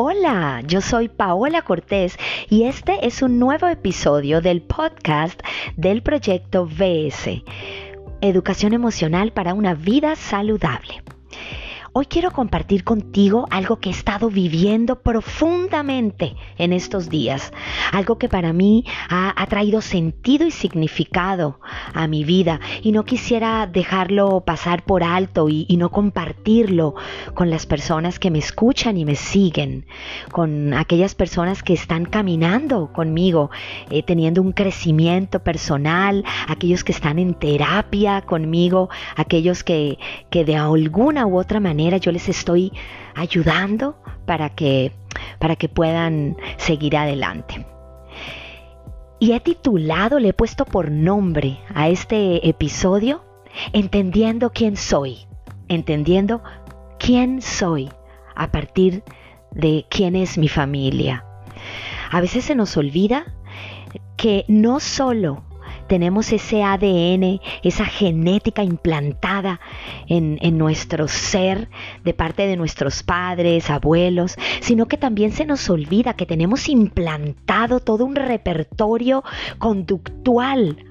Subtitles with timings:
[0.00, 2.16] Hola, yo soy Paola Cortés
[2.48, 5.42] y este es un nuevo episodio del podcast
[5.76, 7.42] del proyecto VS,
[8.20, 11.02] Educación Emocional para una Vida Saludable.
[11.94, 17.50] Hoy quiero compartir contigo algo que he estado viviendo profundamente en estos días,
[17.92, 21.60] algo que para mí ha, traído sentido y significado
[21.94, 22.60] a mi vida.
[22.82, 26.96] Y no quisiera dejarlo pasar por alto y, no compartirlo
[27.34, 29.86] con las personas que me escuchan y me siguen,
[30.32, 33.50] con aquellas personas que están caminando conmigo,
[33.90, 39.98] eh, teniendo un crecimiento personal, aquellos que están en terapia conmigo, aquellos que,
[40.30, 42.72] que de alguna u otra manera yo les estoy
[43.14, 43.96] ayudando
[44.26, 44.92] para que,
[45.38, 47.66] para que puedan seguir adelante.
[49.20, 53.24] Y he titulado, le he puesto por nombre a este episodio,
[53.72, 55.26] Entendiendo quién soy,
[55.68, 56.42] entendiendo
[56.98, 57.90] quién soy
[58.34, 59.02] a partir
[59.50, 61.24] de quién es mi familia.
[62.10, 63.24] A veces se nos olvida
[64.16, 65.44] que no solo
[65.88, 69.60] tenemos ese ADN, esa genética implantada
[70.06, 71.68] en, nuestro ser
[72.04, 77.80] de parte de nuestros padres, abuelos, sino que también se nos olvida que tenemos implantado
[77.80, 79.24] todo un repertorio
[79.58, 80.84] conductual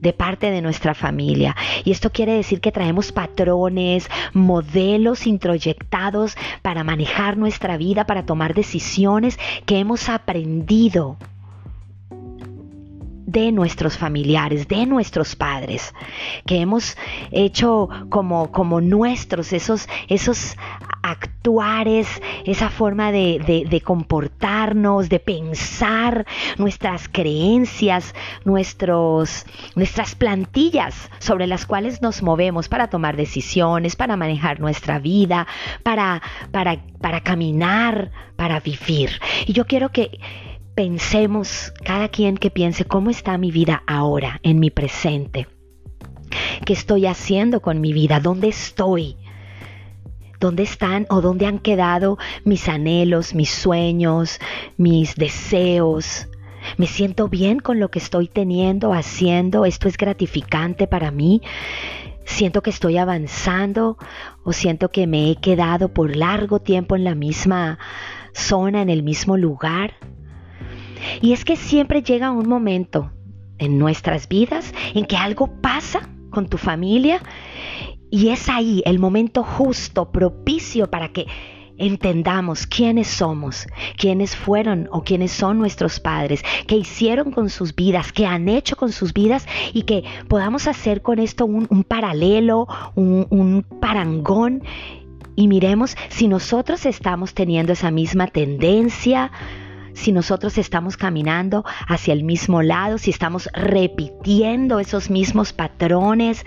[0.00, 1.54] de parte de nuestra familia.
[1.84, 8.52] Y esto quiere decir que traemos patrones, modelos introyectados para manejar nuestra vida, para tomar
[8.52, 11.16] decisiones que hemos aprendido
[13.32, 15.94] de nuestros familiares, de nuestros padres,
[16.46, 16.96] que hemos
[17.30, 20.56] hecho como, como nuestros, esos, esos
[21.02, 22.06] actuares,
[22.44, 26.26] esa forma de, de, comportarnos, de pensar,
[26.58, 29.44] nuestras creencias, nuestros,
[29.74, 35.46] nuestras plantillas sobre las cuales nos movemos para tomar decisiones, para manejar nuestra vida,
[35.82, 36.22] para,
[36.52, 39.10] para, para caminar, para vivir.
[39.46, 40.20] Y yo quiero que
[40.74, 45.46] pensemos, cada quien que piense cómo está mi vida ahora, en mi presente.
[46.64, 48.20] ¿Qué estoy haciendo con mi vida?
[48.20, 49.16] ¿Dónde estoy?
[50.40, 54.40] ¿Dónde están o dónde han quedado mis anhelos, mis sueños,
[54.76, 56.28] mis deseos?
[56.78, 59.64] ¿Me siento bien con lo que estoy teniendo, haciendo?
[59.64, 61.42] ¿Esto es gratificante para mí?
[62.24, 63.98] ¿Siento que estoy avanzando
[64.44, 67.78] o siento que me he quedado por largo tiempo en la misma
[68.32, 69.94] zona, en el mismo lugar?
[71.20, 73.10] Y es que siempre llega un momento
[73.58, 77.20] en nuestras vidas en que algo pasa con tu familia
[78.10, 81.26] y es ahí el momento justo, propicio para que
[81.78, 88.12] entendamos quiénes somos, quiénes fueron o quiénes son nuestros padres, qué hicieron con sus vidas,
[88.12, 93.64] qué han hecho con sus vidas y que podamos hacer con esto un, paralelo, un,
[93.80, 94.62] parangón
[95.34, 99.32] y miremos si nosotros estamos teniendo esa misma tendencia,
[99.94, 106.44] si nosotros estamos caminando hacia el mismo lado, si estamos repitiendo esos mismos patrones,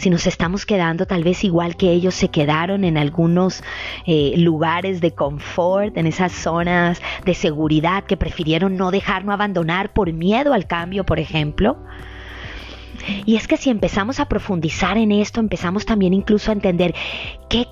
[0.00, 3.62] si nos estamos quedando tal vez igual que ellos se quedaron en algunos
[4.06, 9.92] eh, lugares de confort, en esas zonas de seguridad que prefirieron no dejar, no abandonar
[9.92, 11.76] por miedo al cambio, por ejemplo.
[13.26, 16.94] Y es que si empezamos a profundizar en esto, empezamos también incluso a entender
[17.48, 17.66] qué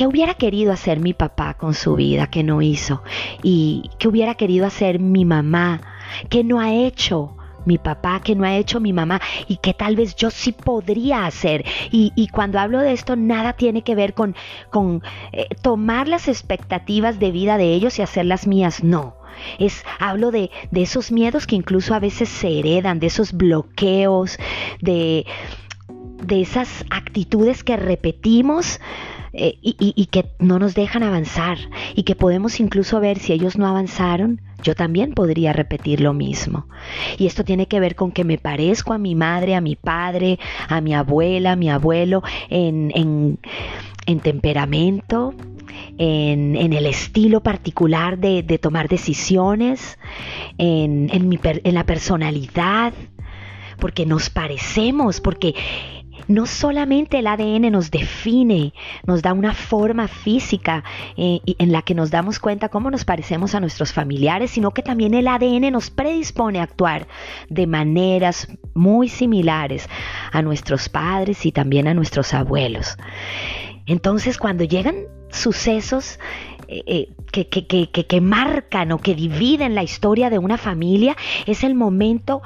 [0.00, 3.02] ¿Qué hubiera querido hacer mi papá con su vida que no hizo?
[3.42, 5.82] ¿Y qué hubiera querido hacer mi mamá
[6.30, 7.36] que no ha hecho?
[7.66, 11.26] mi papá, que no ha hecho mi mamá y que tal vez yo sí podría
[11.26, 11.66] hacer.
[11.90, 14.34] Y, cuando hablo de esto, nada tiene que ver con,
[14.70, 15.02] con
[15.32, 19.16] eh, tomar las expectativas de vida de ellos y hacer las mías, no.
[19.58, 24.38] Es, hablo de, de esos miedos que incluso a veces se heredan, de esos bloqueos,
[24.80, 25.26] de,
[26.24, 28.80] de esas actitudes que repetimos
[29.32, 31.56] eh, y, que no nos dejan avanzar
[31.94, 36.66] y que podemos incluso ver si ellos no avanzaron, yo también podría repetir lo mismo.
[37.16, 40.40] Y esto tiene que ver con que me parezco a mi madre, a mi padre,
[40.68, 42.90] a mi abuela, a mi abuelo en,
[44.06, 45.32] en, temperamento,
[45.96, 49.96] en, en, el estilo particular de, de tomar decisiones,
[50.58, 52.92] en, en, mi, en la personalidad,
[53.78, 55.54] porque nos parecemos, porque
[56.30, 58.72] no solamente el ADN nos define,
[59.04, 60.84] nos da una forma física
[61.16, 64.82] eh, en la que nos damos cuenta cómo nos parecemos a nuestros familiares, sino que
[64.82, 67.08] también el ADN nos predispone a actuar
[67.48, 69.88] de maneras muy similares
[70.30, 72.96] a nuestros padres y también a nuestros abuelos.
[73.86, 74.94] Entonces, cuando llegan
[75.32, 76.20] sucesos
[76.68, 81.16] eh, eh, que, que, que, que, marcan o que dividen la historia de una familia,
[81.46, 82.40] es el momento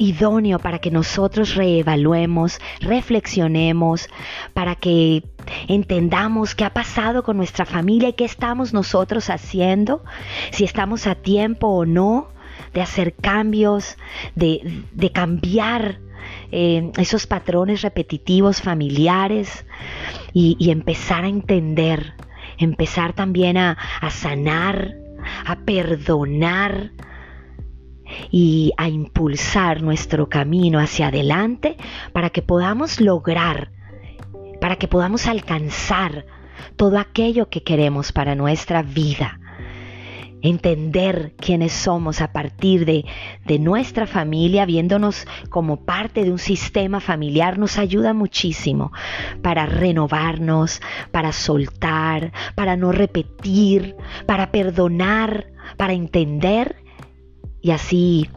[0.00, 4.08] idóneo para que nosotros reevaluemos, reflexionemos,
[4.54, 5.22] para que
[5.68, 10.02] entendamos qué ha pasado con nuestra familia y qué estamos nosotros haciendo,
[10.52, 12.28] si estamos a tiempo o no
[12.72, 13.96] de hacer cambios,
[14.34, 14.82] de,
[15.12, 15.98] cambiar
[16.50, 19.66] eh, esos patrones repetitivos familiares
[20.32, 22.14] y, empezar a entender,
[22.56, 24.94] empezar también a, a sanar,
[25.44, 26.92] a perdonar
[28.30, 31.76] y a impulsar nuestro camino hacia adelante
[32.12, 33.70] para que podamos lograr,
[34.60, 36.26] para que podamos alcanzar
[36.76, 39.38] todo aquello que queremos para nuestra vida.
[40.42, 43.04] Entender quiénes somos a partir de,
[43.44, 48.90] de, nuestra familia, viéndonos como parte de un sistema familiar, nos ayuda muchísimo
[49.42, 50.80] para renovarnos,
[51.10, 56.79] para soltar, para no repetir, para perdonar, para entender
[57.62, 58.28] y así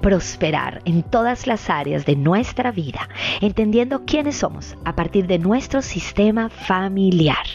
[0.00, 3.08] prosperar en todas las áreas de nuestra vida,
[3.40, 7.46] entendiendo quiénes somos a partir de nuestro sistema familiar.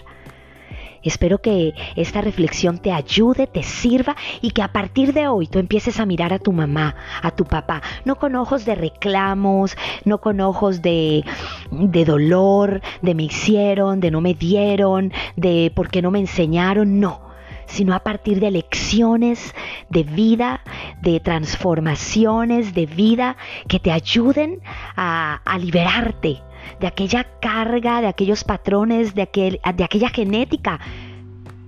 [1.03, 5.59] Espero que esta reflexión te ayude, te sirva y que a partir de hoy tú
[5.59, 10.19] empieces a mirar a tu mamá, a tu papá, no con ojos de reclamos, no
[10.19, 11.23] con ojos de,
[11.71, 16.99] de dolor, de me hicieron, de no me dieron, de por qué no me enseñaron,
[16.99, 17.26] no
[17.67, 19.53] sino a partir de lecciones
[19.89, 20.61] de vida,
[21.01, 23.37] de transformaciones de vida
[23.67, 24.61] que te ayuden
[24.95, 26.41] a, liberarte
[26.79, 30.79] de aquella carga, de aquellos patrones, de, aquel, de aquella genética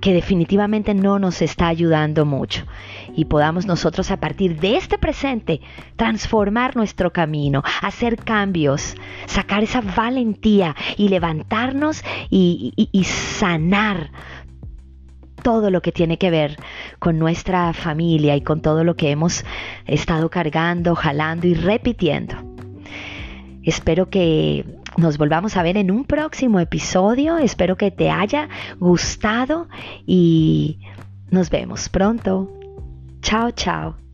[0.02, 2.66] que definitivamente no nos está ayudando mucho.
[3.16, 5.60] Y podamos nosotros a partir de este presente
[5.98, 14.12] transformar nuestro camino, hacer cambios, sacar esa valentía y levantarnos y sanar
[15.50, 16.58] todo lo que tiene que ver
[17.00, 19.44] con nuestra familia y con todo lo que hemos
[19.88, 22.36] estado cargando, jalando y repitiendo.
[23.64, 24.64] Espero que
[24.96, 27.40] nos volvamos a ver en un próximo episodio.
[27.40, 28.48] Espero que te haya
[28.80, 29.68] gustado
[30.06, 30.82] y
[31.32, 32.48] nos vemos pronto.
[33.24, 34.09] Chao, chao.